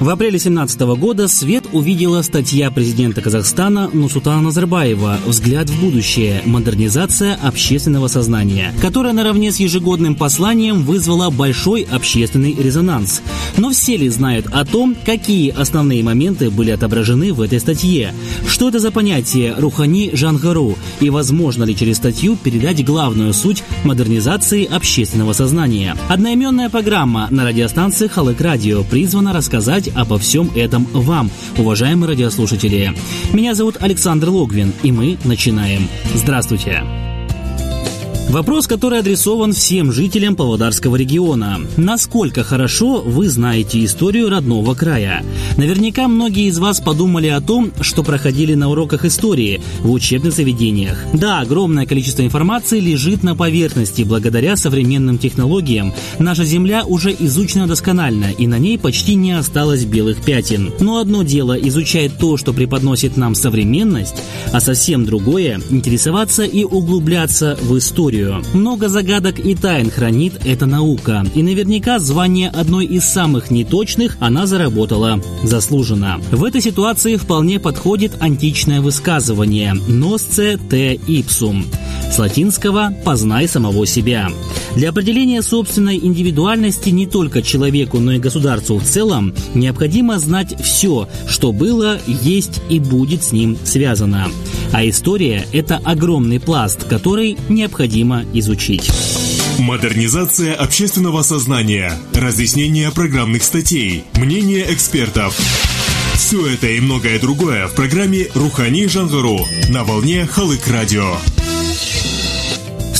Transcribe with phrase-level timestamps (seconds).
[0.00, 6.42] В апреле 2017 года свет увидела статья президента Казахстана Нусутана Назарбаева «Взгляд в будущее.
[6.44, 13.22] Модернизация общественного сознания», которая наравне с ежегодным посланием вызвала большой общественный резонанс.
[13.56, 18.12] Но все ли знают о том, какие основные моменты были отображены в этой статье?
[18.48, 24.64] Что это за понятие «Рухани Жангару» и возможно ли через статью передать главную суть модернизации
[24.64, 25.96] общественного сознания?
[26.08, 32.94] Одноименная программа на радиостанции Халык Радио призвана рассказать обо всем этом вам, уважаемые радиослушатели.
[33.32, 35.88] Меня зовут Александр Логвин, и мы начинаем.
[36.14, 37.03] Здравствуйте!
[38.30, 41.60] Вопрос, который адресован всем жителям Павлодарского региона.
[41.76, 45.22] Насколько хорошо вы знаете историю родного края?
[45.56, 50.98] Наверняка многие из вас подумали о том, что проходили на уроках истории в учебных заведениях.
[51.12, 55.92] Да, огромное количество информации лежит на поверхности благодаря современным технологиям.
[56.18, 60.72] Наша Земля уже изучена досконально, и на ней почти не осталось белых пятен.
[60.80, 64.16] Но одно дело изучать то, что преподносит нам современность,
[64.52, 68.42] а совсем другое– интересоваться и углубляться в историю историю.
[68.54, 71.24] Много загадок и тайн хранит эта наука.
[71.34, 76.20] И наверняка звание одной из самых неточных она заработала заслуженно.
[76.30, 81.64] В этой ситуации вполне подходит античное высказывание «носце те ipsum»
[82.10, 84.28] с латинского «познай самого себя».
[84.76, 91.08] Для определения собственной индивидуальности не только человеку, но и государству в целом необходимо знать все,
[91.28, 94.26] что было, есть и будет с ним связано.
[94.72, 98.90] А история– это огромный пласт, который необходимо изучить.
[99.58, 105.38] Модернизация общественного сознания, разъяснение программных статей, мнение экспертов.
[106.14, 111.16] Все это и многое другое в программе «Рухани Жангару» на волне Халык Радио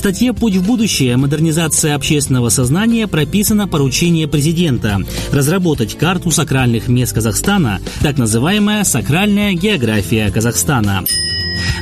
[0.05, 1.17] статье «Путь в будущее.
[1.17, 4.99] Модернизация общественного сознания» прописано поручение президента
[5.33, 11.05] разработать карту сакральных мест Казахстана, так называемая «Сакральная география Казахстана».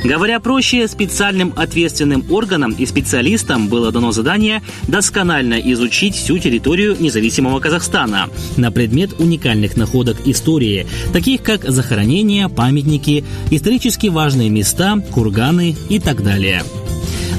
[0.03, 7.59] Говоря проще, специальным ответственным органам и специалистам было дано задание досконально изучить всю территорию независимого
[7.59, 15.99] Казахстана на предмет уникальных находок истории, таких как захоронения, памятники, исторически важные места, курганы и
[15.99, 16.63] так далее.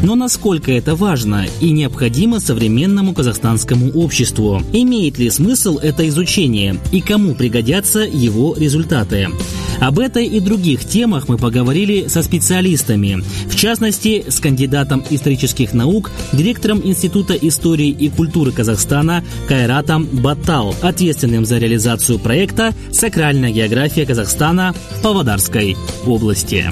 [0.03, 4.63] Но насколько это важно и необходимо современному казахстанскому обществу?
[4.73, 9.31] Имеет ли смысл это изучение и кому пригодятся его результаты?
[9.81, 16.11] Об этой и других темах мы поговорили со специалистами, в частности, с кандидатом исторических наук,
[16.33, 24.75] директором Института истории и культуры Казахстана Кайратом Батал, ответственным за реализацию проекта «Сакральная география Казахстана»
[24.99, 26.71] в Павлодарской области.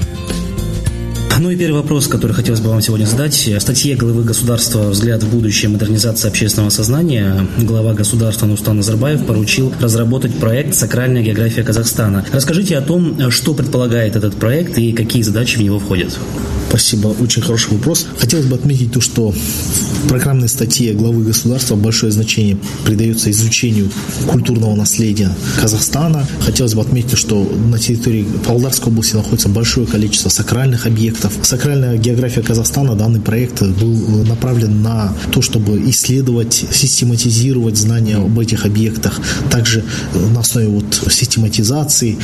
[1.39, 3.35] Ну и первый вопрос, который хотелось бы вам сегодня задать.
[3.35, 5.71] В статье главы государства «Взгляд в будущее.
[5.71, 12.25] Модернизация общественного сознания» глава государства Нустан Назарбаев поручил разработать проект «Сакральная география Казахстана».
[12.33, 16.19] Расскажите о том, что предполагает этот проект и какие задачи в него входят.
[16.69, 18.07] Спасибо, очень хороший вопрос.
[18.19, 23.91] Хотелось бы отметить то, что в программной статье главы государства большое значение придается изучению
[24.27, 26.27] культурного наследия Казахстана.
[26.41, 31.33] Хотелось бы отметить, что на территории Павлодарской области находится большое количество сакральных объектов.
[31.43, 38.65] Сакральная география Казахстана, данный проект был направлен на то, чтобы исследовать, систематизировать знания об этих
[38.65, 39.21] объектах.
[39.51, 39.85] Также
[40.15, 42.17] на основе вот систематизации,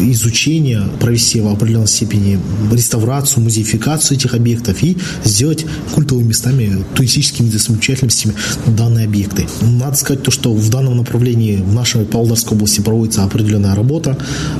[0.00, 2.38] изучения провести в определенной степени
[2.72, 5.64] реставрацию, музеификацию эксплуатацию этих объектов и сделать
[5.94, 8.34] культовыми местами, туристическими достопримечательностями
[8.66, 9.46] данные объекты.
[9.62, 14.18] Надо сказать то, что в данном направлении в нашей Павлодарской области проводится определенная работа.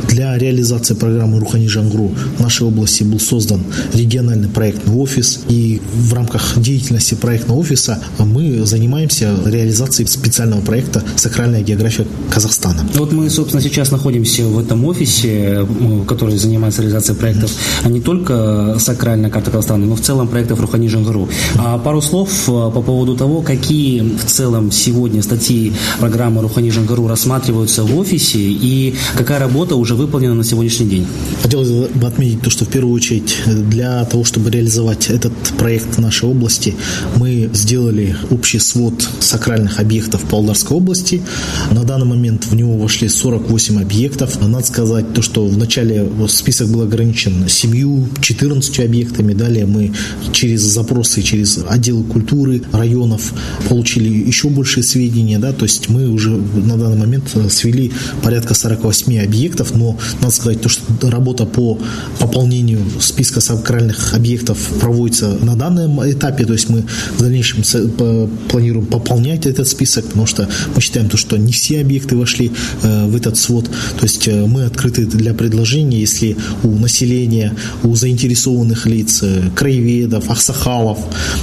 [0.08, 5.40] Для реализации программы Рухани Жангру в нашей области был создан региональный проектный офис.
[5.48, 12.86] И в рамках деятельности проектного офиса мы занимаемся реализацией специального проекта «Сакральная география Казахстана».
[12.94, 15.66] Вот мы, собственно, сейчас находимся в этом офисе,
[16.06, 17.50] который занимается реализацией проектов,
[17.82, 21.28] а не только сакральная национальная карта Казахстана, но в целом проектов Рухани Жангару.
[21.58, 27.08] А пару слов э, по поводу того, какие в целом сегодня статьи программы Рухани Жангару
[27.08, 31.06] рассматриваются в офисе и какая работа уже выполнена на сегодняшний день.
[31.42, 36.00] Хотелось бы отметить то, что в первую очередь для того, чтобы реализовать этот проект в
[36.00, 36.74] нашей области,
[37.16, 41.22] мы сделали общий свод сакральных объектов Павлодарской области.
[41.70, 44.40] На данный момент в него вошли 48 объектов.
[44.40, 49.32] Надо сказать то, что вначале список был ограничен 7-14 объектов объектами.
[49.32, 49.92] Далее мы
[50.32, 53.32] через запросы, через отделы культуры районов
[53.68, 55.38] получили еще больше сведения.
[55.38, 55.52] Да?
[55.52, 57.92] То есть мы уже на данный момент свели
[58.22, 61.78] порядка 48 объектов, но надо сказать, то, что работа по
[62.18, 66.84] пополнению списка сакральных объектов проводится на данном этапе, то есть мы
[67.16, 67.62] в дальнейшем
[68.48, 72.50] планируем пополнять этот список, потому что мы считаем, то, что не все объекты вошли
[72.82, 73.66] э, в этот свод.
[73.66, 80.30] То есть э, мы открыты для предложений, если у населения, у заинтересованных лиц, э, краеведов,
[80.30, 80.98] ахсахалов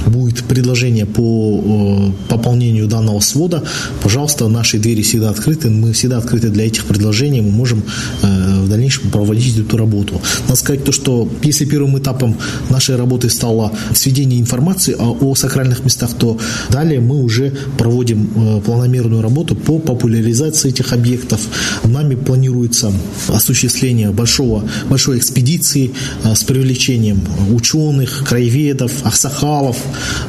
[0.06, 3.62] будет предложение по пополнению данного свода,
[4.02, 7.82] пожалуйста, наши двери всегда открыты, мы всегда открыты для этих предложений, мы можем
[8.22, 10.20] в дальнейшем проводить эту работу.
[10.48, 12.36] Надо сказать то, что если первым этапом
[12.70, 16.38] нашей работы стало сведение информации о, сакральных местах, то
[16.70, 21.40] далее мы уже проводим планомерную работу по популяризации этих объектов.
[21.84, 22.92] Нами планируется
[23.28, 25.92] осуществление большого, большой экспедиции
[26.24, 27.20] э, с привлечением
[27.52, 29.76] ученых, краеведов, ахсахалов,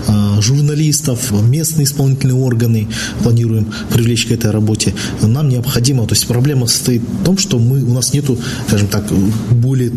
[0.07, 2.88] э, журналистов, местные исполнительные органы
[3.23, 4.94] планируем привлечь к этой работе.
[5.21, 9.06] Нам необходимо, то есть проблема состоит в том, что мы, у нас нету, скажем так,
[9.51, 9.91] более,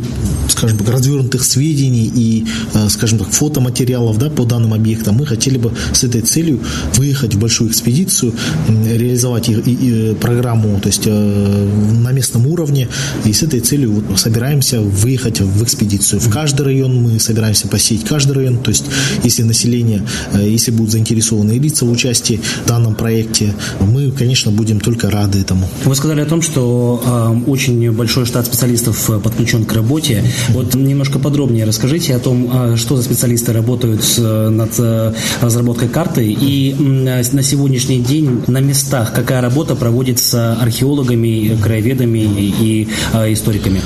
[0.48, 5.16] скажем так, развернутых сведений и, э, скажем так, фотоматериалов да, по данным объектам.
[5.16, 6.60] Мы хотели бы с этой целью
[6.94, 8.32] выехать в большую экспедицию,
[8.68, 11.68] реализовать и, и, и программу, то есть э,
[12.02, 12.88] на местном уровне,
[13.24, 16.20] и с этой целью вот, собираемся выехать в экспедицию.
[16.20, 18.84] В каждый район мы собираемся посетить каждый район, то есть
[19.24, 20.02] если население,
[20.32, 25.40] э, если будут заинтересованные лица в участии в данном проекте, мы, конечно, будем только рады
[25.40, 25.68] этому.
[25.84, 27.02] Вы сказали о том, что
[27.46, 30.24] э, очень большой штат специалистов э, подключен к работе.
[30.50, 34.78] Вот немножко подробнее расскажите о том, э, что за специалисты работают над
[35.40, 42.88] разработкой карты и на сегодняшний день на местах какая работа проводится археологами, краеведами и
[43.28, 43.80] историками?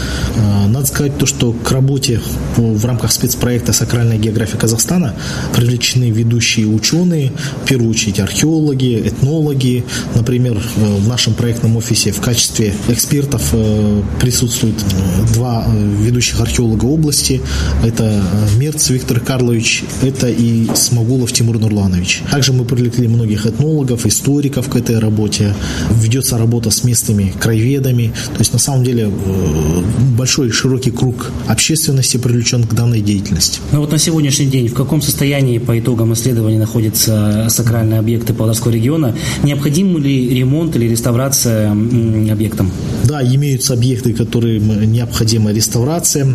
[0.69, 2.21] Надо сказать то, что к работе
[2.57, 5.15] в рамках спецпроекта «Сакральная география Казахстана»
[5.55, 7.33] привлечены ведущие ученые,
[7.65, 9.85] в первую очередь археологи, этнологи.
[10.15, 17.41] Например, в нашем проектном офисе в качестве экспертов э, присутствуют э, два ведущих археолога области.
[17.85, 18.23] Это
[18.59, 22.23] Мерц Виктор Карлович, это и Смогулов Тимур Нурланович.
[22.31, 25.55] Также мы привлекли многих этнологов, историков к этой работе.
[25.91, 28.13] Ведется работа с местными краеведами.
[28.33, 29.83] То есть, на самом деле, э,
[30.17, 33.61] большой широкий круг общественности привлечен к данной деятельности.
[33.73, 38.73] Ну вот на сегодняшний день в каком состоянии по итогам исследований находятся сакральные объекты Павловского
[38.73, 39.15] региона?
[39.43, 42.71] Необходим ли ремонт или реставрация объектам?
[43.05, 46.27] Да, имеются объекты, которые необходима реставрация.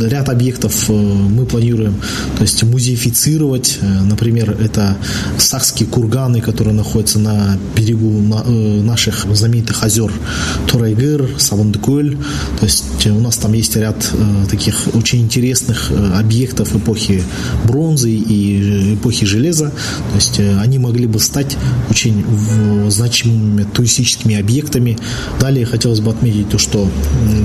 [0.00, 1.94] Ряд объектов э, мы планируем
[2.36, 3.78] то есть музеифицировать.
[3.80, 4.96] Э, например, это
[5.38, 8.10] сахские курганы, которые находятся на берегу
[8.82, 10.12] наших знаменитых озер
[10.66, 12.16] Турайгыр, Савандыкөл.
[12.58, 17.22] То есть у нас там есть ряд э, таких очень интересных э, объектов эпохи
[17.64, 19.70] бронзы и эпохи железа.
[20.10, 21.56] То есть э, они могли бы стать
[21.90, 22.24] очень
[22.88, 24.98] значимыми туристическими объектами.
[25.40, 26.88] Далее хотелось бы отметить то, что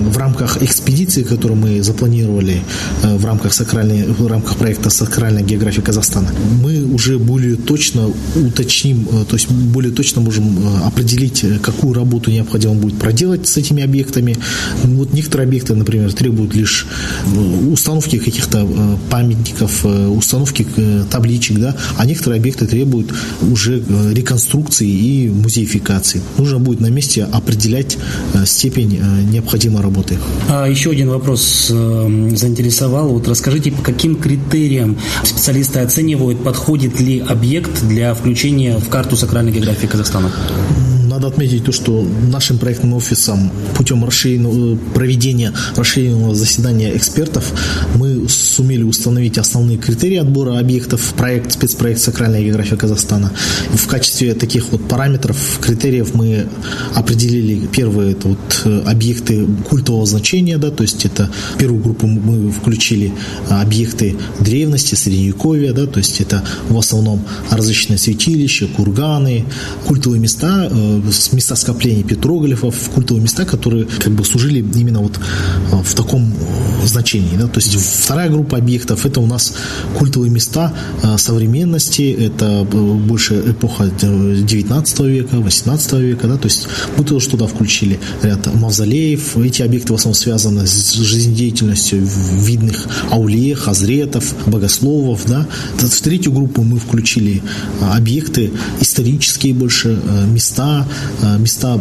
[0.07, 2.61] в рамках экспедиции, которую мы запланировали
[3.03, 6.29] в рамках, сакральной, в рамках проекта «Сакральная география Казахстана»,
[6.61, 12.99] мы уже более точно уточним, то есть более точно можем определить, какую работу необходимо будет
[12.99, 14.37] проделать с этими объектами.
[14.83, 16.87] Вот некоторые объекты, например, требуют лишь
[17.25, 20.65] э, установки каких-то э, памятников, э, установки
[21.09, 23.83] табличек, да, а некоторые объекты требуют уже
[24.13, 26.21] реконструкции и музеификации.
[26.37, 27.97] Нужно будет на месте определять
[28.45, 28.99] степень
[29.31, 30.17] необходимой работы.
[30.49, 33.09] А еще один вопрос заинтересовал.
[33.09, 39.51] Вот расскажите, по каким критериям специалисты оценивают, подходит ли объект для включения в карту сакральной
[39.51, 40.31] географии Казахстана?
[41.21, 47.53] Надо отметить то, что нашим проектным офисом путем расширенного, проведения расширенного заседания экспертов
[47.95, 53.31] мы сумели установить основные критерии отбора объектов проект, спецпроект «Сакральная география Казахстана».
[53.71, 56.47] И в качестве таких вот параметров, критериев мы
[56.95, 62.49] определили первые это вот э, объекты культового значения, да, то есть это первую группу мы
[62.51, 63.13] включили
[63.47, 69.45] объекты древности, средневековья, да, то есть это в основном различные святилища, курганы,
[69.85, 75.19] культовые места, э, места скопления петроглифов, культовые места, которые как бы служили именно вот
[75.71, 77.37] э, в таком э, значении.
[77.37, 77.47] Да?
[77.47, 79.53] То есть вторая группа объектов это у нас
[79.97, 86.37] культовые места э, современности, это больше эпоха 19 века, 18 века, да?
[86.37, 91.99] то есть мы тоже туда включили ряд мавзолеев, эти объекты в основном связаны с жизнедеятельностью
[92.01, 95.21] видных ауле, хазретов, богословов.
[95.27, 95.47] Да?
[95.77, 97.41] В третью группу мы включили
[97.81, 100.87] объекты исторические больше, места,
[101.39, 101.79] места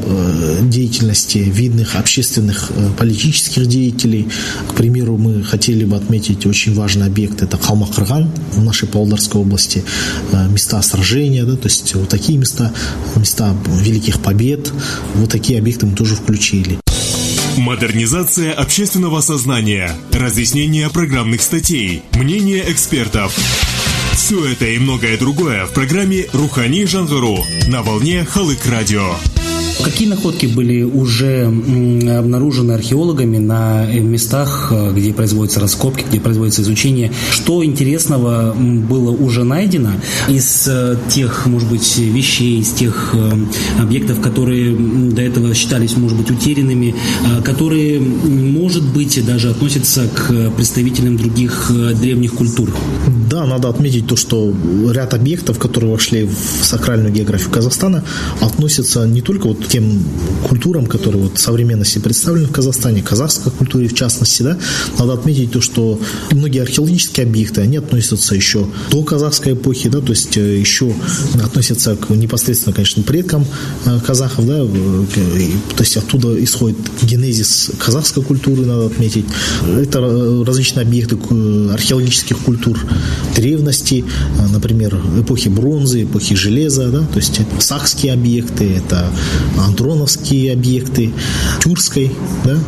[0.63, 4.29] деятельности видных общественных политических деятелей.
[4.69, 9.85] К примеру, мы хотели бы отметить очень важный объект, это Халмакырган в нашей Павлодарской области,
[10.51, 12.73] места сражения, да, то есть вот такие места,
[13.17, 14.73] места великих побед,
[15.15, 16.79] вот такие объекты мы тоже включили.
[17.57, 23.37] Модернизация общественного сознания, разъяснение программных статей, мнение экспертов.
[24.31, 29.17] Все это и многое другое в программе «Рухани Жангару» на волне Халык Радио.
[29.83, 36.63] Какие находки были уже обнаружены археологами на э, местах, э, где производятся раскопки, где производится
[36.63, 37.11] изучение?
[37.33, 39.95] Что интересного было уже найдено
[40.29, 43.13] из э, тех, может быть, вещей, из тех
[43.81, 46.95] объектов, которые до этого считались, может быть, утерянными,
[47.45, 52.71] которые, может быть, даже относятся к представителям других древних культур?
[53.41, 54.55] Да, надо отметить то, что
[54.93, 58.05] ряд объектов, которые вошли в сакральную географию Казахстана,
[58.43, 60.05] относятся не только вот тем
[60.47, 64.59] культурам, которые вот в современности представлены в Казахстане, казахской культуре в частности, да,
[64.99, 65.99] надо отметить то, что
[66.33, 70.93] многие археологические объекты, они относятся еще до казахской эпохи, да, то есть э, еще
[71.43, 73.47] относятся к непосредственно, конечно, предкам
[73.87, 79.25] э, казахов, да, то есть оттуда исходит генезис казахской культуры, надо отметить.
[79.81, 79.99] Это
[80.45, 81.17] различные объекты
[81.73, 82.79] археологических культур
[83.41, 84.05] древности,
[84.39, 89.11] э, например, эпохи бронзы, эпохи железа, да, то есть это сахские объекты, это
[89.59, 91.13] андроновские объекты,
[91.63, 92.11] тюркской.
[92.45, 92.59] Да?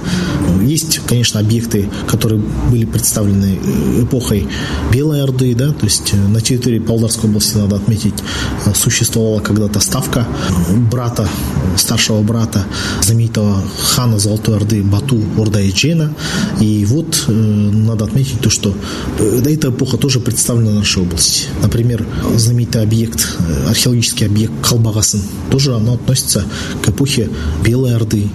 [0.65, 4.47] Есть, конечно, объекты, которые были представлены э, эпохой
[4.93, 5.55] Белой Орды.
[5.55, 5.73] Да?
[5.73, 8.15] То есть э, на территории Павлодарской области, надо отметить,
[8.67, 10.27] э, существовала когда-то ставка
[10.91, 11.29] брата,
[11.77, 12.65] старшего брата
[13.03, 16.15] знаменитого хана Золотой Орды Бату Ордаиджена.
[16.61, 18.75] И вот надо отметить то, что
[19.19, 21.45] эта эпоха тоже представлена в нашей области.
[21.63, 22.05] Например,
[22.37, 23.37] знаменитый объект,
[23.69, 26.45] археологический объект Калбагасын, тоже оно относится
[26.83, 27.29] к эпохе
[27.65, 28.29] Белой Орды.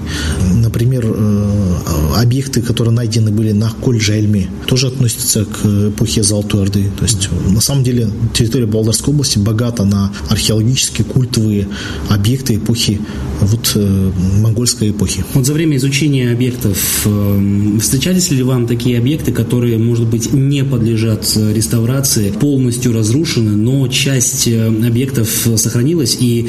[0.53, 1.75] Например, э,
[2.15, 6.89] объекты, которые найдены были на Коль-Жельме, тоже относятся к эпохе Золотой Орды.
[6.97, 11.67] То есть, на самом деле, территория Болгарской области богата на археологические, культовые
[12.09, 12.99] объекты эпохи,
[13.41, 15.23] вот, э, монгольской эпохи.
[15.33, 20.63] Вот за время изучения объектов э, встречались ли вам такие объекты, которые, может быть, не
[20.63, 26.47] подлежат реставрации, полностью разрушены, но часть объектов сохранилась, и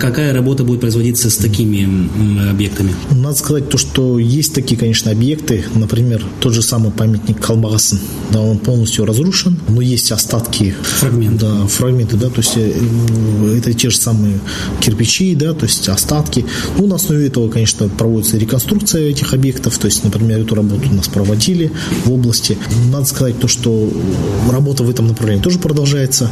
[0.00, 1.88] какая работа будет производиться с такими
[2.50, 2.90] объектами?
[3.26, 5.64] Надо сказать то, что есть такие, конечно, объекты.
[5.74, 7.98] Например, тот же самый памятник Калбагасын.
[8.30, 10.76] Да, он полностью разрушен, но есть остатки.
[11.00, 11.44] Фрагменты.
[11.44, 12.72] Да, фрагменты, да, то есть э,
[13.58, 14.38] это те же самые
[14.80, 16.46] кирпичи, да, то есть остатки.
[16.78, 19.76] Ну, на основе этого, конечно, проводится реконструкция этих объектов.
[19.78, 21.72] То есть, например, эту работу у нас проводили
[22.04, 22.56] в области.
[22.92, 23.92] Надо сказать то, что
[24.52, 26.30] работа в этом направлении тоже продолжается.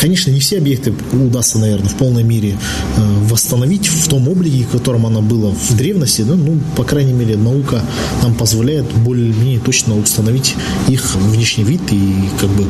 [0.00, 2.56] Конечно, не все объекты удастся, наверное, в полной мере
[2.96, 7.12] э, восстановить в том облике, в котором оно было в древности, да, ну, по крайней
[7.12, 7.82] мере, наука
[8.22, 10.54] нам позволяет более-менее точно установить
[10.88, 12.64] их внешний вид и как бы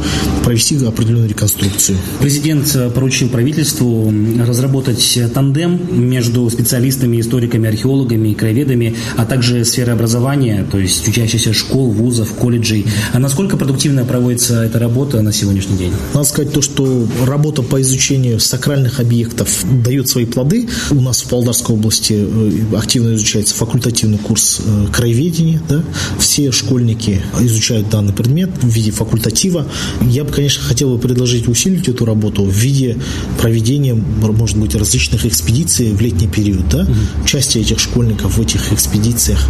[0.45, 1.99] провести определенную реконструкцию.
[2.21, 4.13] Президент поручил правительству
[4.47, 11.91] разработать тандем между специалистами, историками, археологами, краеведами, а также сферой образования, то есть учащихся школ,
[11.91, 12.87] вузов, колледжей.
[13.13, 15.93] А насколько продуктивно проводится эта работа на сегодняшний день?
[16.15, 20.69] Надо сказать то, что работа по изучению сакральных объектов дает свои плоды.
[20.91, 25.61] У нас в Павлодарской области э, активно изучается факультативный курс э, краеведения.
[25.69, 25.83] Да?
[26.19, 29.67] Все школьники изучают данный предмет в виде факультатива.
[30.03, 32.97] Я бы, конечно, хотел бы предложить усилить эту работу в виде
[33.41, 36.69] проведения, может быть, различных экспедиций в летний период.
[36.69, 36.83] Да?
[36.83, 37.25] Угу.
[37.25, 39.41] Участие этих школьников в этих экспедициях.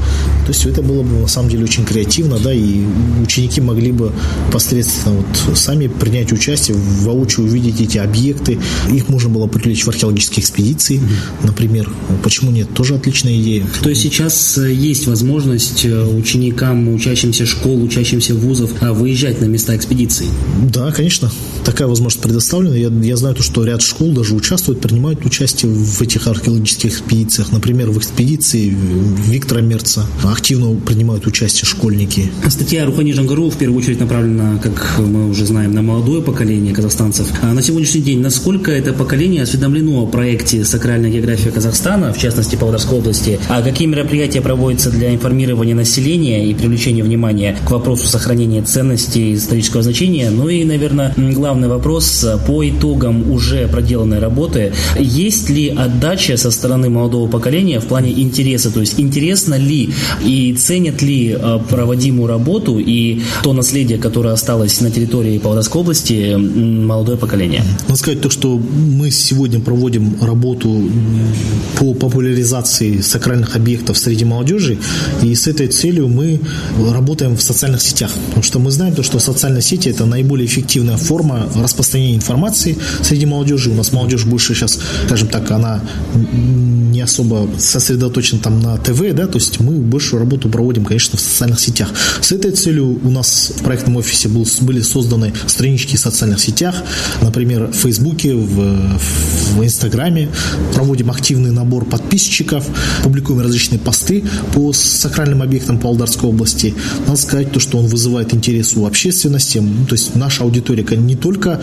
[0.46, 2.84] То есть это было бы, на самом деле, очень креативно, да, и
[3.22, 4.12] ученики могли бы
[4.52, 8.58] посредственно вот сами принять участие, воочию увидеть эти объекты.
[8.90, 11.00] Их можно было привлечь в археологические экспедиции,
[11.42, 11.90] например.
[12.22, 12.72] Почему нет?
[12.74, 13.66] Тоже отличная идея.
[13.82, 19.44] То есть сейчас э, есть возможность э, ученикам, учащимся школ, учащимся вузов а, выезжать на
[19.44, 20.26] места экспедиций?
[20.72, 21.30] Да, конечно.
[21.64, 22.74] Такая возможность предоставлена.
[22.74, 27.52] Я, я знаю, то, что ряд школ даже участвуют, принимают участие в этих археологических экспедициях.
[27.52, 28.74] Например, в экспедиции
[29.26, 32.30] Виктора Мерца активно принимают участие школьники.
[32.48, 37.28] Статья Рухани Жангару в первую очередь направлена, как мы уже знаем, на молодое поколение казахстанцев.
[37.42, 42.56] А на сегодняшний день насколько это поколение осведомлено о проекте «Сакральная география Казахстана», в частности,
[42.56, 48.62] Павлодарской области, а какие мероприятия проводятся для информирования населения и привлечения внимания к вопросу сохранения
[48.62, 50.30] ценностей исторического значения?
[50.30, 54.72] Ну и, наверное, главный вопрос по итогам уже проделанной работы.
[54.98, 58.70] Есть ли отдача со стороны молодого поколения в плане интереса?
[58.70, 59.90] То есть интересно ли
[60.24, 66.34] И ценят ли э, проводимую работу и то наследие, которое осталось на территории Павлодарской области,
[66.36, 67.62] молодое поколение?
[67.86, 70.90] Надо сказать то, что мы сегодня проводим работу
[71.78, 74.78] по популяризации сакральных объектов среди молодежи,
[75.22, 76.40] и с этой целью мы
[76.90, 78.10] работаем в социальных сетях.
[78.26, 83.26] Потому что мы знаем то, что социальные сети– это наиболее эффективная форма распространения информации среди
[83.26, 83.70] молодежи.
[83.70, 85.80] У нас молодежь больше сейчас, скажем так, она
[86.14, 91.20] не особо сосредоточена там на ТВ, да, то есть мы большую работу проводим, конечно, в
[91.20, 91.88] социальных сетях.
[92.20, 96.74] С этой целью у нас в проектном офисе был, были созданы странички в социальных сетях,
[97.22, 98.98] например, в Фейсбуке, в,
[99.56, 100.28] в Инстаграме.
[100.74, 102.66] Проводим активный набор подписчиков,
[103.02, 104.24] публикуем различные посты
[104.54, 106.74] по сакральным объектам Павлодарской области.
[107.06, 111.60] Надо сказать то, что он вызывает интерес у общественности, то есть наша аудитория не только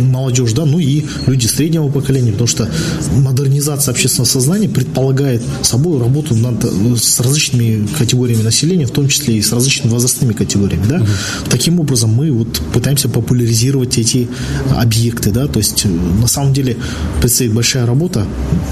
[0.00, 2.68] молодежь, да, но и люди среднего поколения, потому что
[3.16, 6.64] модернизация общественного сознания предполагает собой работу над,
[6.98, 10.86] с различными категориями населения, в том числе и с различными возрастными категориями.
[10.88, 10.96] Да?
[10.96, 11.06] Угу.
[11.50, 14.28] Таким образом, мы вот пытаемся популяризировать эти
[14.74, 15.30] объекты.
[15.30, 15.46] Да?
[15.46, 16.76] То есть, на самом деле,
[17.20, 18.26] предстоит большая работа,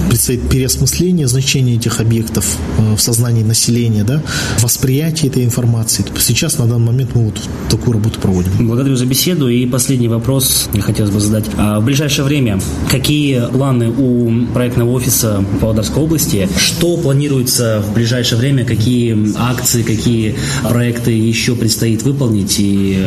[0.08, 4.22] предстоит переосмысление значения этих объектов в сознании населения, да?
[4.60, 6.04] восприятие этой информации.
[6.18, 7.40] Сейчас, на данный момент, мы вот
[7.70, 8.50] такую работу проводим.
[8.66, 9.48] Благодарю за беседу.
[9.48, 11.44] И последний вопрос я хотелось бы задать.
[11.56, 16.48] А в ближайшее время какие планы у проектного офиса Павлодарской области?
[16.56, 18.64] Что планируется в ближайшее время?
[18.64, 20.36] Какие акции, какие
[20.68, 22.56] проекты еще предстоит выполнить?
[22.58, 22.98] И,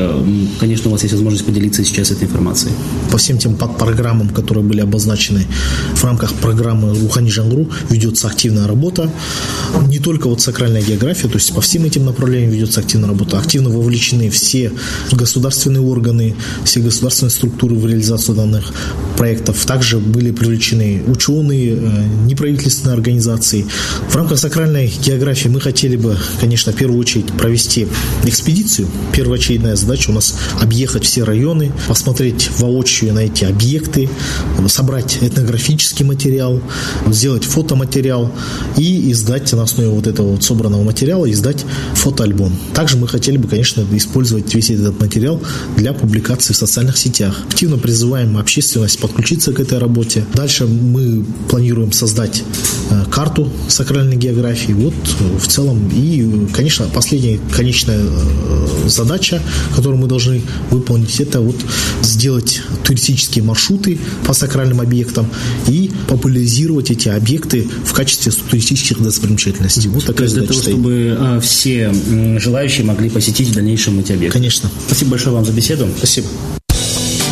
[0.60, 2.74] конечно, у вас есть возможность поделиться сейчас этой информацией.
[3.12, 5.46] По всем тем подпрограммам, которые были обозначены
[5.94, 9.10] в рамках программы Рухани Жангру, ведется активная работа.
[9.88, 13.38] Не только вот сакральная география, то есть по всем этим направлениям ведется активная работа.
[13.38, 14.72] Активно вовлечены все
[15.12, 18.74] государственные органы, все государственные структуры в реализацию данных
[19.18, 19.66] проектов.
[19.66, 23.66] Также были привлечены ученые, э, неправительственные организации.
[24.10, 27.88] В рамках сакральной географии мы хотели бы, конечно, в первую очередь провести
[28.24, 28.88] экспедицию.
[29.14, 34.10] Первоочередная задача у нас объехать все районы, посмотреть воочию на эти объекты,
[34.68, 36.62] собрать этнографический материал,
[37.08, 38.32] сделать фотоматериал
[38.78, 39.25] и издать
[39.56, 42.54] на основе вот этого вот собранного материала, издать фотоальбом.
[42.74, 45.42] Также мы хотели бы, конечно, использовать весь этот материал
[45.78, 47.42] для публикации в социальных сетях.
[47.48, 50.26] Активно призываем общественность подключиться к этой работе.
[50.34, 52.44] Дальше мы планируем создать
[53.16, 54.74] карту сакральной географии.
[54.74, 59.42] Вот э, в целом и, конечно, последняя конечная э, задача,
[59.74, 61.56] которую мы должны выполнить, это вот
[62.02, 65.28] сделать туристические маршруты по сакральным объектам
[65.70, 69.90] и популяризировать эти объекты в качестве туристических достопримечательностей.
[69.90, 70.76] Вот такая задача для того, стоит.
[70.76, 71.94] чтобы все
[72.40, 74.34] желающие могли посетить в дальнейшем эти объекты.
[74.34, 74.70] Конечно.
[74.88, 75.88] Спасибо большое вам за беседу.
[75.98, 76.28] Спасибо.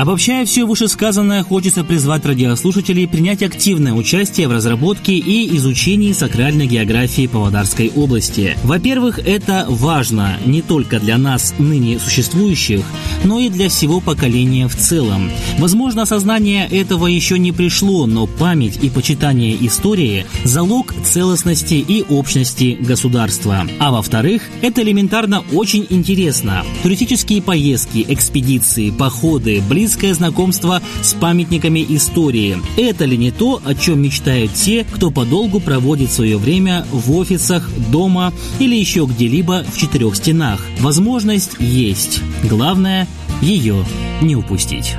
[0.00, 7.26] Обобщая все вышесказанное, хочется призвать радиослушателей принять активное участие в разработке и изучении сакральной географии
[7.26, 8.56] Павлодарской области.
[8.64, 12.80] Во-первых, это важно не только для нас, ныне существующих,
[13.24, 15.30] но и для всего поколения в целом.
[15.58, 22.78] Возможно, осознание этого еще не пришло, но память и почитание истории– залог целостности и общности
[22.80, 23.66] государства.
[23.78, 26.64] А во-вторых, это элементарно очень интересно.
[26.82, 32.58] Туристические поездки, экспедиции, походы, близкие близкое знакомство с памятниками истории.
[32.76, 37.68] Это ли не то, о чем мечтают те, кто подолгу проводит свое время в офисах,
[37.90, 40.60] дома или еще где-либо в четырех стенах?
[40.78, 42.20] Возможность есть.
[42.44, 43.08] Главное–
[43.42, 43.84] ее
[44.22, 44.94] не упустить.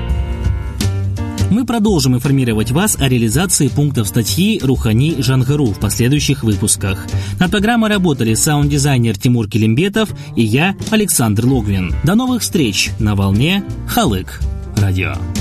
[1.52, 7.06] Мы продолжим информировать вас о реализации пунктов статьи «Рухани Жангару» в последующих выпусках.
[7.42, 11.94] Над программой работали саунд-дизайнер Тимур Келимбетов и я, Александр Логвин.
[12.06, 14.40] До новых встреч на волне «Халык»
[14.82, 15.41] радио.